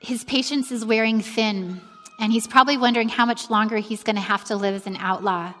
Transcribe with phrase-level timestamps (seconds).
[0.00, 1.80] His patience is wearing thin,
[2.18, 4.96] and he's probably wondering how much longer he's going to have to live as an
[4.96, 5.54] outlaw,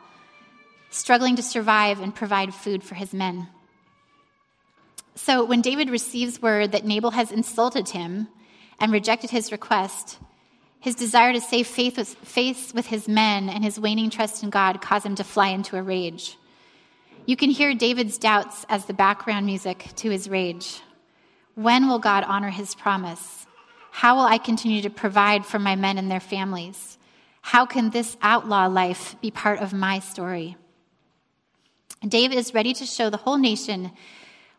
[0.90, 3.48] struggling to survive and provide food for his men.
[5.14, 8.28] So when David receives word that Nabal has insulted him
[8.80, 10.18] and rejected his request,
[10.80, 14.50] his desire to save faith with, faith with his men and his waning trust in
[14.50, 16.36] God cause him to fly into a rage.
[17.26, 20.82] You can hear David's doubts as the background music to his rage.
[21.54, 23.46] When will God honor his promise?
[23.94, 26.98] How will I continue to provide for my men and their families?
[27.42, 30.56] How can this outlaw life be part of my story?
[32.06, 33.92] David is ready to show the whole nation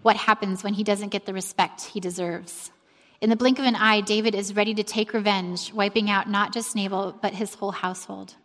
[0.02, 2.72] what happens when he doesn't get the respect he deserves.
[3.20, 6.54] In the blink of an eye, David is ready to take revenge, wiping out not
[6.54, 8.36] just Nabal, but his whole household.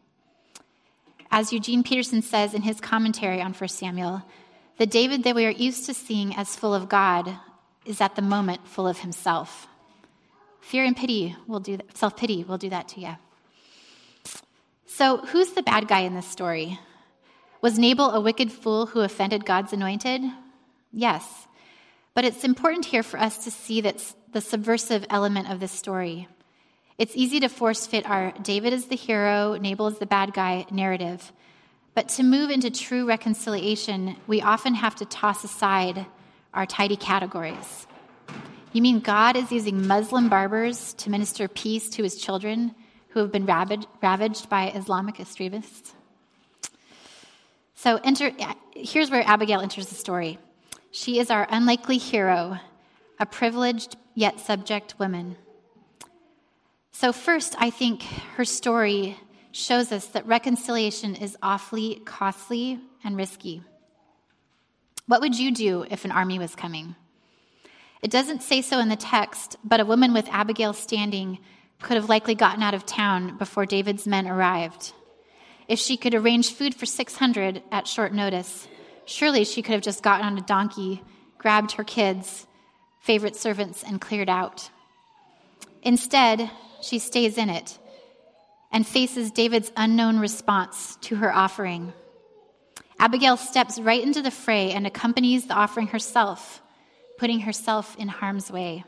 [1.31, 4.25] As Eugene Peterson says in his commentary on 1 Samuel,
[4.79, 7.39] the David that we are used to seeing as full of God
[7.85, 9.69] is at the moment full of himself.
[10.61, 13.17] Fear and pity will do that, self pity will do that to you.
[14.87, 16.79] So, who's the bad guy in this story?
[17.63, 20.23] Was Nabal a wicked fool who offended God's anointed?
[20.93, 21.47] Yes.
[22.15, 26.29] But it's important here for us to see that the subversive element of this story.
[26.99, 30.67] It's easy to force fit our David is the hero, Nabal is the bad guy
[30.71, 31.33] narrative.
[31.95, 36.07] But to move into true reconciliation, we often have to toss aside
[36.53, 37.87] our tidy categories.
[38.73, 42.75] You mean God is using Muslim barbers to minister peace to his children
[43.09, 45.93] who have been ravaged by Islamic extremists?
[47.75, 48.31] So enter,
[48.75, 50.39] here's where Abigail enters the story.
[50.93, 52.59] She is our unlikely hero,
[53.19, 55.37] a privileged yet subject woman.
[56.93, 58.03] So, first, I think
[58.37, 59.17] her story
[59.53, 63.63] shows us that reconciliation is awfully costly and risky.
[65.07, 66.95] What would you do if an army was coming?
[68.03, 71.39] It doesn't say so in the text, but a woman with Abigail standing
[71.83, 74.93] could have likely gotten out of town before David's men arrived.
[75.69, 78.67] If she could arrange food for 600 at short notice,
[79.05, 81.03] surely she could have just gotten on a donkey,
[81.39, 82.47] grabbed her kids,
[83.01, 84.71] favorite servants, and cleared out.
[85.83, 86.51] Instead,
[86.83, 87.79] she stays in it
[88.73, 91.93] and faces David's unknown response to her offering.
[92.99, 96.63] Abigail steps right into the fray and accompanies the offering herself,
[97.21, 98.83] putting herself in harm's way.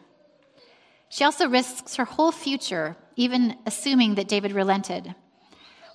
[1.11, 5.15] She also risks her whole future, even assuming that David relented.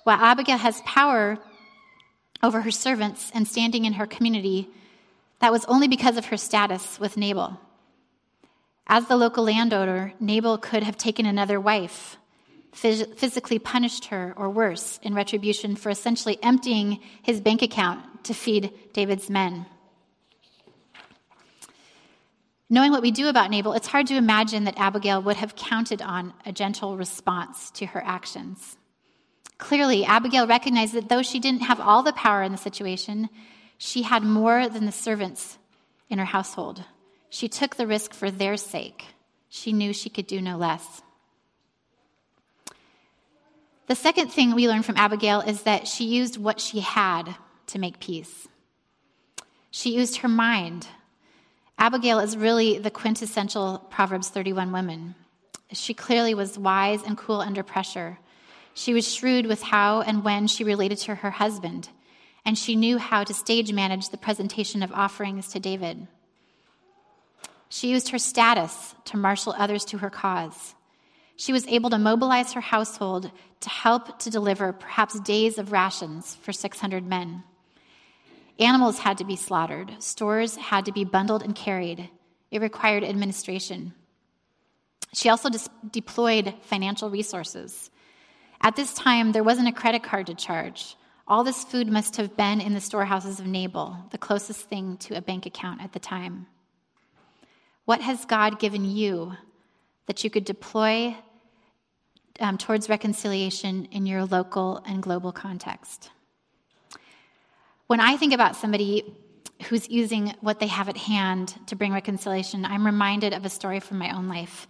[0.04, 1.38] While Abigail has power
[2.40, 4.68] over her servants and standing in her community,
[5.40, 7.60] that was only because of her status with Nabal.
[8.86, 12.18] As the local landowner, Nabal could have taken another wife,
[12.72, 18.72] physically punished her, or worse, in retribution for essentially emptying his bank account to feed
[18.92, 19.66] David's men.
[22.70, 26.02] Knowing what we do about Nabal, it's hard to imagine that Abigail would have counted
[26.02, 28.76] on a gentle response to her actions.
[29.56, 33.28] Clearly, Abigail recognized that though she didn't have all the power in the situation,
[33.78, 35.58] she had more than the servants
[36.10, 36.84] in her household.
[37.30, 39.06] She took the risk for their sake.
[39.48, 41.02] She knew she could do no less.
[43.86, 47.34] The second thing we learn from Abigail is that she used what she had
[47.68, 48.46] to make peace.
[49.70, 50.86] She used her mind.
[51.78, 55.14] Abigail is really the quintessential Proverbs 31 woman.
[55.72, 58.18] She clearly was wise and cool under pressure.
[58.74, 61.88] She was shrewd with how and when she related to her husband,
[62.44, 66.08] and she knew how to stage manage the presentation of offerings to David.
[67.68, 70.74] She used her status to marshal others to her cause.
[71.36, 73.30] She was able to mobilize her household
[73.60, 77.44] to help to deliver perhaps days of rations for 600 men.
[78.58, 82.10] Animals had to be slaughtered, stores had to be bundled and carried.
[82.50, 83.94] It required administration.
[85.14, 87.90] She also dis- deployed financial resources.
[88.60, 90.96] At this time, there wasn't a credit card to charge.
[91.28, 95.16] All this food must have been in the storehouses of Nabal, the closest thing to
[95.16, 96.46] a bank account at the time.
[97.84, 99.34] What has God given you
[100.06, 101.16] that you could deploy
[102.40, 106.10] um, towards reconciliation in your local and global context?
[107.88, 109.02] When I think about somebody
[109.62, 113.80] who's using what they have at hand to bring reconciliation, I'm reminded of a story
[113.80, 114.68] from my own life.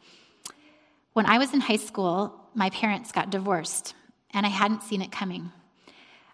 [1.14, 3.94] When I was in high school, my parents got divorced,
[4.30, 5.50] and I hadn't seen it coming.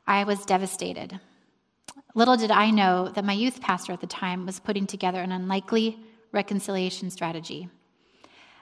[0.06, 1.18] I was devastated.
[2.14, 5.32] Little did I know that my youth pastor at the time was putting together an
[5.32, 5.98] unlikely
[6.32, 7.70] reconciliation strategy.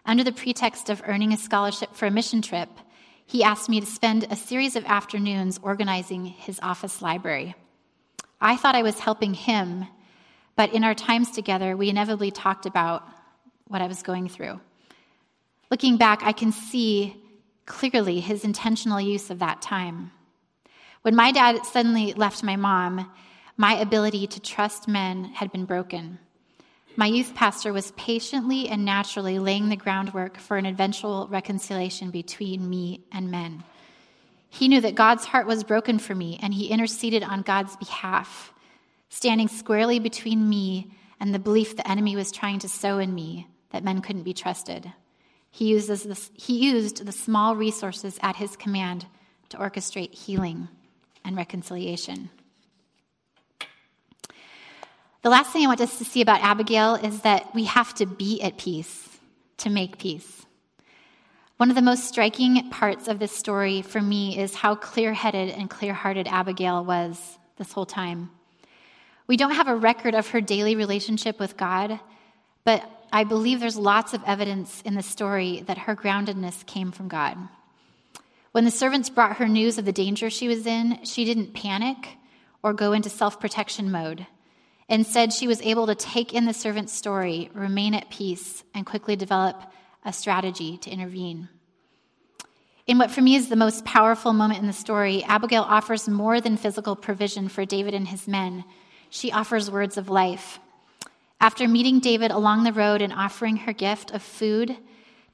[0.06, 2.68] Under the pretext of earning a scholarship for a mission trip,
[3.26, 7.56] he asked me to spend a series of afternoons organizing his office library.
[8.42, 9.86] I thought I was helping him,
[10.56, 13.06] but in our times together, we inevitably talked about
[13.68, 14.60] what I was going through.
[15.70, 17.16] Looking back, I can see
[17.66, 20.10] clearly his intentional use of that time.
[21.02, 23.10] When my dad suddenly left my mom,
[23.56, 26.18] my ability to trust men had been broken.
[26.96, 32.68] My youth pastor was patiently and naturally laying the groundwork for an eventual reconciliation between
[32.68, 33.62] me and men.
[34.54, 38.52] He knew that God's heart was broken for me, and he interceded on God's behalf,
[39.08, 43.48] standing squarely between me and the belief the enemy was trying to sow in me
[43.70, 44.92] that men couldn't be trusted.
[45.50, 49.06] He, uses he used the small resources at his command
[49.48, 50.68] to orchestrate healing
[51.24, 52.28] and reconciliation.
[55.22, 58.04] The last thing I want us to see about Abigail is that we have to
[58.04, 59.08] be at peace
[59.58, 60.44] to make peace.
[61.62, 65.48] One of the most striking parts of this story for me is how clear headed
[65.50, 68.32] and clear hearted Abigail was this whole time.
[69.28, 72.00] We don't have a record of her daily relationship with God,
[72.64, 72.82] but
[73.12, 77.38] I believe there's lots of evidence in the story that her groundedness came from God.
[78.50, 82.16] When the servants brought her news of the danger she was in, she didn't panic
[82.64, 84.26] or go into self protection mode.
[84.88, 89.14] Instead, she was able to take in the servant's story, remain at peace, and quickly
[89.14, 89.62] develop
[90.04, 91.48] a strategy to intervene.
[92.86, 96.40] In what for me is the most powerful moment in the story, Abigail offers more
[96.40, 98.64] than physical provision for David and his men.
[99.08, 100.58] She offers words of life.
[101.40, 104.76] After meeting David along the road and offering her gift of food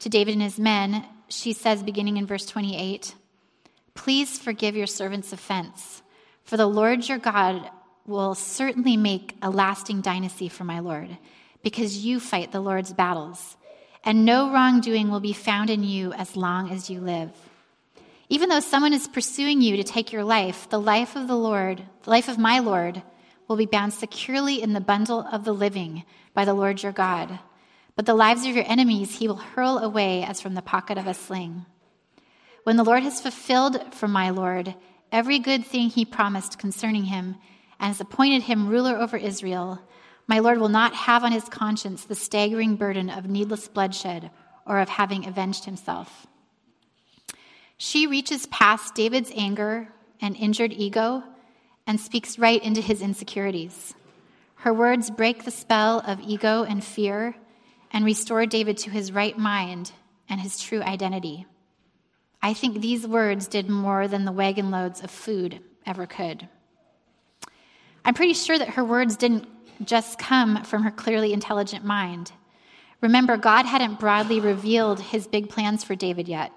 [0.01, 3.15] to David and his men, she says, beginning in verse 28,
[3.95, 6.03] Please forgive your servant's offense,
[6.45, 7.71] for the Lord your God
[8.07, 11.19] will certainly make a lasting dynasty for my Lord,
[11.63, 13.57] because you fight the Lord's battles,
[14.05, 17.31] and no wrongdoing will be found in you as long as you live.
[18.29, 21.83] Even though someone is pursuing you to take your life, the life of the Lord,
[22.03, 23.03] the life of my Lord,
[23.49, 26.05] will be bound securely in the bundle of the living
[26.35, 27.39] by the Lord your God.
[27.97, 31.07] But the lives of your enemies he will hurl away as from the pocket of
[31.07, 31.65] a sling.
[32.65, 34.75] When the Lord has fulfilled for my Lord
[35.11, 37.37] every good thing he promised concerning him,
[37.81, 39.81] and has appointed him ruler over Israel,
[40.29, 44.31] my Lord will not have on his conscience the staggering burden of needless bloodshed
[44.67, 46.27] or of having avenged himself.
[47.79, 49.89] She reaches past David's anger
[50.21, 51.25] and injured ego
[51.87, 53.95] and speaks right into his insecurities.
[54.57, 57.35] Her words break the spell of ego and fear
[57.91, 59.93] and restore David to his right mind
[60.29, 61.47] and his true identity.
[62.43, 66.49] I think these words did more than the wagon loads of food ever could.
[68.05, 69.47] I'm pretty sure that her words didn't
[69.85, 72.33] just come from her clearly intelligent mind.
[73.01, 76.53] Remember, God hadn't broadly revealed his big plans for David yet.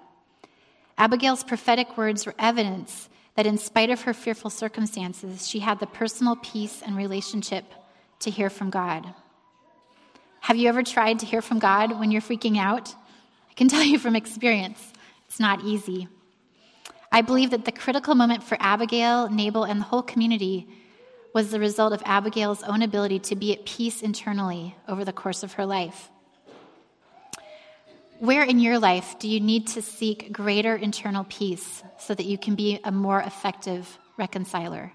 [0.98, 5.86] Abigail's prophetic words were evidence that, in spite of her fearful circumstances, she had the
[5.86, 7.64] personal peace and relationship
[8.20, 9.14] to hear from God.
[10.40, 12.94] Have you ever tried to hear from God when you're freaking out?
[13.50, 14.92] I can tell you from experience,
[15.28, 16.08] it's not easy.
[17.10, 20.66] I believe that the critical moment for Abigail, Nabal, and the whole community
[21.34, 25.42] was the result of Abigail's own ability to be at peace internally over the course
[25.42, 26.10] of her life.
[28.18, 32.38] Where in your life do you need to seek greater internal peace so that you
[32.38, 34.92] can be a more effective reconciler?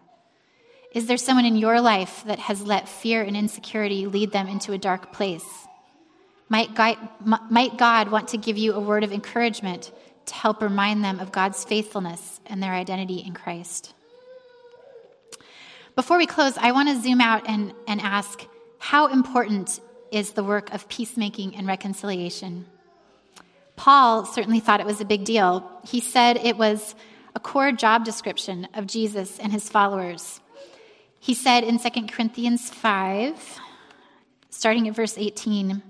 [0.94, 4.72] Is there someone in your life that has let fear and insecurity lead them into
[4.72, 5.45] a dark place?
[6.50, 9.92] Might God, want to give you a word of encouragement
[10.28, 13.94] to help remind them of God's faithfulness and their identity in Christ?
[15.97, 18.45] Before we close, I want to zoom out and, and ask
[18.77, 19.80] how important
[20.11, 22.68] is the work of peacemaking and reconciliation?
[23.75, 25.68] Paul certainly thought it was a big deal.
[25.83, 26.94] He said it was
[27.33, 30.39] a core job description of Jesus and his followers.
[31.19, 33.59] He said in 2 Corinthians 5,
[34.51, 35.81] starting at verse 18,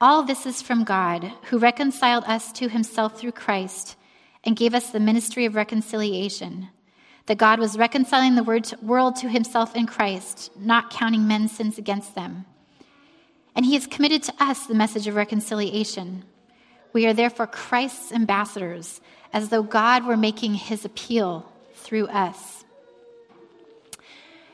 [0.00, 3.94] All this is from God, who reconciled us to himself through Christ
[4.42, 6.70] and gave us the ministry of reconciliation.
[7.26, 12.14] That God was reconciling the world to himself in Christ, not counting men's sins against
[12.14, 12.44] them.
[13.54, 16.24] And he has committed to us the message of reconciliation.
[16.92, 19.00] We are therefore Christ's ambassadors,
[19.32, 22.64] as though God were making his appeal through us.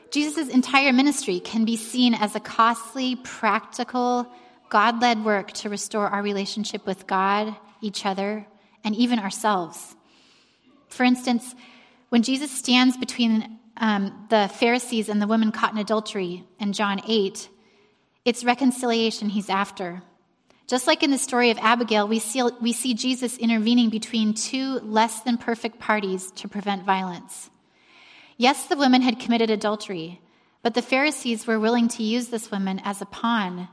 [0.09, 4.27] Jesus' entire ministry can be seen as a costly, practical,
[4.69, 8.45] God led work to restore our relationship with God, each other,
[8.83, 9.95] and even ourselves.
[10.89, 11.55] For instance,
[12.13, 17.01] when Jesus stands between um, the Pharisees and the woman caught in adultery in John
[17.07, 17.49] 8,
[18.23, 20.03] it's reconciliation he's after.
[20.67, 24.73] Just like in the story of Abigail, we see, we see Jesus intervening between two
[24.81, 27.49] less than perfect parties to prevent violence.
[28.37, 30.21] Yes, the woman had committed adultery,
[30.61, 33.69] but the Pharisees were willing to use this woman as a pawn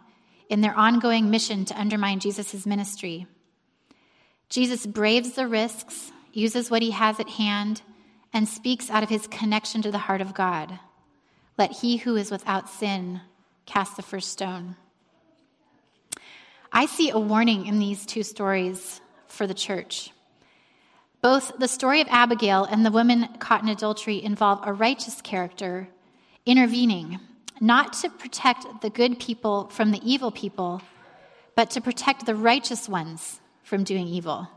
[0.48, 3.26] in their ongoing mission to undermine Jesus' ministry.
[4.48, 7.82] Jesus braves the risks, uses what he has at hand,
[8.32, 10.78] and speaks out of his connection to the heart of God.
[11.58, 13.20] Let he who is without sin
[13.66, 14.76] cast the first stone.
[16.72, 20.10] I see a warning in these two stories for the church.
[21.22, 25.88] Both the story of Abigail and the woman caught in adultery involve a righteous character
[26.46, 27.20] intervening,
[27.60, 30.80] not to protect the good people from the evil people,
[31.54, 34.48] but to protect the righteous ones from doing evil.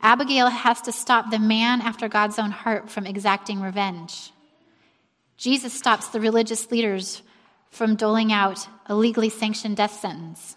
[0.00, 4.32] Abigail has to stop the man after God's own heart from exacting revenge.
[5.36, 7.22] Jesus stops the religious leaders
[7.70, 10.56] from doling out a legally sanctioned death sentence.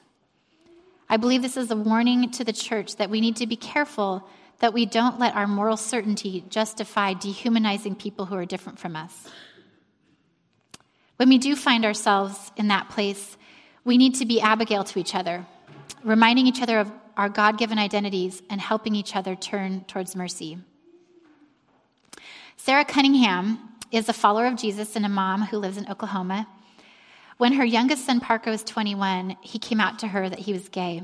[1.10, 4.28] I believe this is a warning to the church that we need to be careful
[4.60, 9.28] that we don't let our moral certainty justify dehumanizing people who are different from us.
[11.18, 13.38] When we do find ourselves in that place,
[13.84, 15.46] we need to be Abigail to each other,
[16.04, 20.58] reminding each other of our God given identities and helping each other turn towards mercy.
[22.58, 23.60] Sara Cunningham
[23.92, 26.48] is a follower of Jesus and a mom who lives in Oklahoma.
[27.38, 30.70] When her youngest son, Parker, was 21, he came out to her that he was
[30.70, 31.02] gay.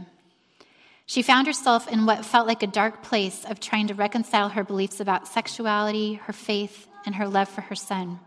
[1.07, 4.63] She found herself in what felt like a dark place of trying to reconcile her
[4.63, 8.19] beliefs about sexuality, her faith, and her love for her son.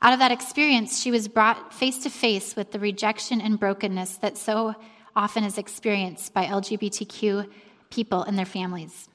[0.00, 4.16] Out of that experience, she was brought face to face with the rejection and brokenness
[4.18, 4.74] that so
[5.14, 7.48] often is experienced by LGBTQ
[7.90, 9.08] people and their families.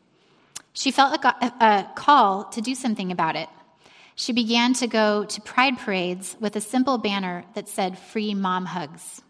[0.74, 3.50] She felt a, a call to do something about it
[4.20, 8.66] she began to go to pride parades with a simple banner that said free mom
[8.66, 9.22] hugs.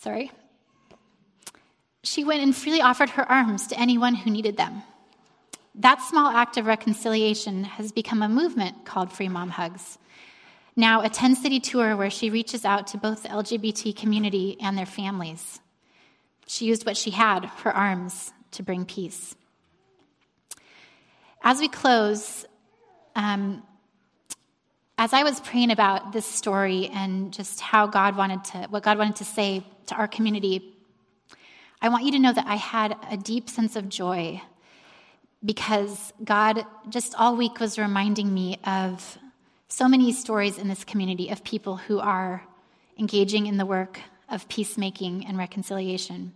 [0.00, 0.32] Sorry.
[2.02, 4.82] She went and freely offered her arms to anyone who needed them.
[5.74, 9.98] That small act of reconciliation has become a movement called Free Mom Hugs.
[10.78, 14.78] Now, a 10 city tour where she reaches out to both the LGBT community and
[14.78, 15.58] their families.
[16.46, 19.34] She used what she had, her arms, to bring peace.
[21.42, 22.46] As we close,
[23.16, 23.64] um,
[24.96, 28.98] as I was praying about this story and just how God wanted to, what God
[28.98, 30.76] wanted to say to our community,
[31.82, 34.40] I want you to know that I had a deep sense of joy
[35.44, 39.18] because God just all week was reminding me of
[39.68, 42.42] so many stories in this community of people who are
[42.98, 46.32] engaging in the work of peacemaking and reconciliation.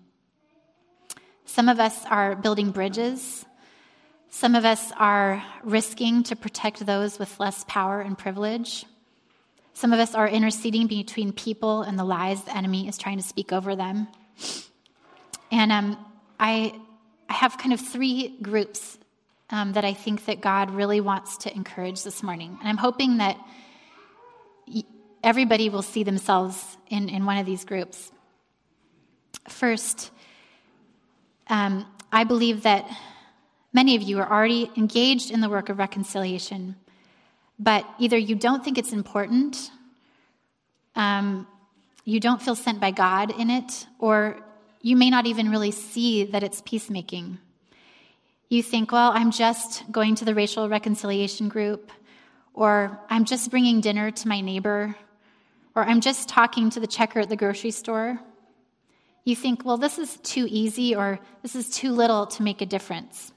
[1.45, 3.45] Some of us are building bridges
[4.35, 8.87] some of us are risking to protect those with less power and privilege.
[9.75, 13.23] Some of us are interceding between people and the lies the enemy is trying to
[13.23, 14.09] speak over them.
[15.51, 16.07] And um,
[16.41, 16.75] I,
[17.29, 18.97] I have kind of three groups
[19.53, 22.57] um, that I think that God really wants to encourage this morning.
[22.59, 23.39] And I'm hoping that
[25.23, 28.11] everybody will see themselves in, in one of these groups.
[29.49, 30.11] First,
[31.47, 32.91] um, I believe that
[33.73, 36.77] Many of you are already engaged in the work of reconciliation,
[37.59, 39.71] but either you don't think it's important,
[40.95, 41.47] um,
[42.05, 44.45] you don't feel sent by God in it, or
[44.83, 47.39] you may not even really see that it's peacemaking.
[48.53, 51.91] You think, well, I'm just going to the racial reconciliation group,
[52.53, 54.95] or I'm just bringing dinner to my neighbor,
[55.75, 58.21] or I'm just talking to the checker at the grocery store.
[59.25, 62.67] You think, well, this is too easy, or this is too little to make a
[62.67, 63.33] difference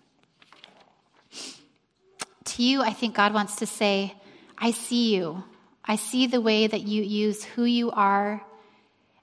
[2.55, 4.13] to you, I think God wants to say,
[4.57, 5.43] I see you.
[5.83, 8.41] I see the way that you use who you are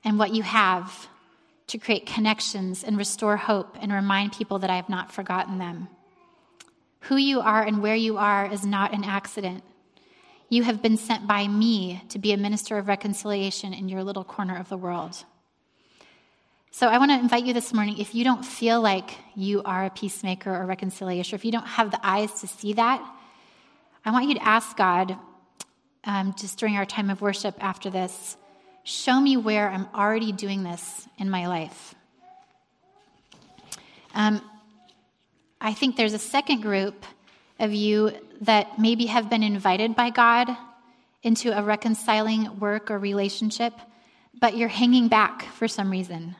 [0.04, 1.08] and what you have
[1.72, 5.88] to create connections and restore hope and remind people that I have not forgotten them.
[7.08, 9.64] Who you are and where you are is not an accident.
[10.50, 14.22] You have been sent by me to be a minister of reconciliation in your little
[14.22, 15.24] corner of the world.
[16.72, 19.86] So I want to invite you this morning if you don't feel like you are
[19.86, 23.02] a peacemaker or reconciliation, if you don't have the eyes to see that,
[24.04, 25.16] I want you to ask God,
[26.04, 28.36] um, just during our time of worship after this,
[28.84, 31.94] show me where I'm already doing this in my life.
[34.14, 34.42] Um,
[35.60, 37.06] I think there's a second group
[37.58, 40.48] of you that maybe have been invited by God
[41.22, 43.72] into a reconciling work or relationship,
[44.40, 46.34] but you're hanging back for some reason.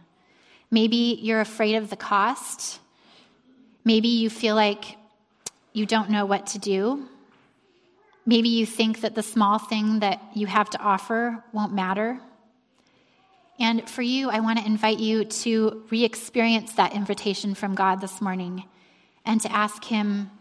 [0.71, 2.81] Maybe you're afraid of the cost.
[3.85, 4.97] Maybe you feel like
[5.73, 7.07] you don't know what to do.
[8.27, 12.21] Maybe you think that the small thing that you have to offer won't matter.
[13.63, 18.01] And for you, I want to invite you to re experience that invitation from God
[18.01, 18.65] this morning
[19.25, 20.33] and to ask Him,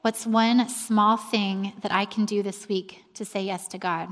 [0.00, 4.08] What's one small thing that I can do this week to say yes to God?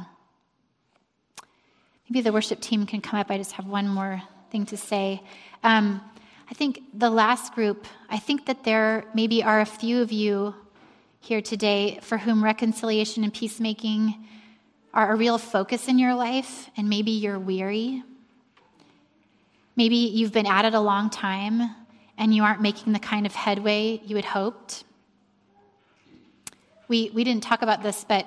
[2.06, 3.30] Maybe the worship team can come up.
[3.30, 4.20] I just have one more
[4.50, 5.22] thing to say.
[5.62, 6.02] Um,
[6.50, 10.54] I think the last group, I think that there maybe are a few of you
[11.20, 14.26] here today for whom reconciliation and peacemaking
[14.92, 18.02] are a real focus in your life, and maybe you're weary.
[19.76, 21.74] Maybe you've been at it a long time
[22.16, 24.84] and you aren't making the kind of headway you had hoped.
[26.86, 28.26] We, we didn't talk about this, but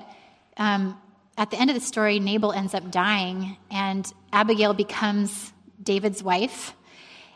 [0.58, 1.00] um,
[1.38, 6.76] at the end of the story, Nabal ends up dying, and Abigail becomes David's wife.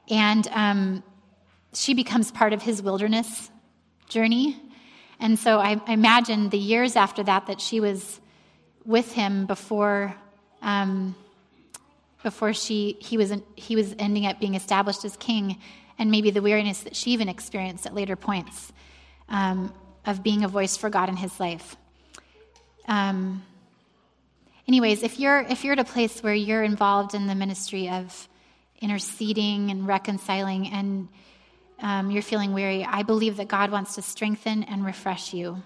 [0.09, 1.03] And um,
[1.73, 3.51] she becomes part of his wilderness
[4.09, 4.59] journey.
[5.19, 8.19] And so I, I, imagine the years after that that she was
[8.83, 10.15] with him before,
[10.63, 11.15] um,
[12.23, 15.57] before she, he, was, he was ending up being established as king,
[15.97, 18.71] and maybe the weariness that she even experienced at later points
[19.29, 19.73] um,
[20.05, 21.75] of being a voice for God in his life.
[22.87, 23.43] Um,
[24.67, 28.27] anyways, if you're, if you're at a place where you're involved in the ministry of
[28.79, 31.07] interceding and reconciling and
[31.79, 35.61] um, you're feeling weary, I believe that God wants to strengthen and refresh you.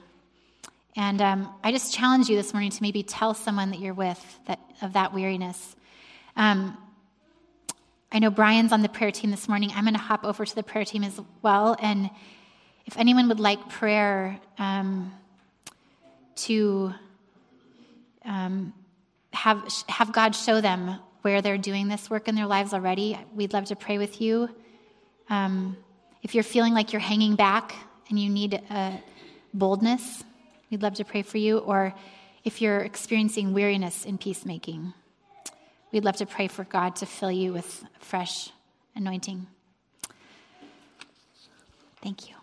[0.98, 4.40] And um, I just challenge you this morning to maybe tell someone that you're with
[4.48, 5.76] that, of that weariness.
[6.36, 6.78] Um,
[8.12, 9.72] I know Brian's on the prayer team this morning.
[9.76, 11.76] I'm going to hop over to the prayer team as well.
[11.82, 12.10] And
[12.86, 15.14] if anyone would like prayer um,
[16.36, 16.94] to
[18.24, 18.74] um,
[19.34, 23.54] have, have God show them where they're doing this work in their lives already, we'd
[23.54, 24.50] love to pray with you.
[25.30, 25.76] Um,
[26.22, 27.76] if you're feeling like you're hanging back
[28.10, 28.62] and you need
[29.54, 30.24] boldness,
[30.70, 31.58] we'd love to pray for you.
[31.58, 31.94] Or
[32.44, 34.94] if you're experiencing weariness in peacemaking,
[35.96, 38.50] we'd love to pray for God to fill you with fresh
[38.96, 39.48] anointing.
[42.02, 42.35] Thank you.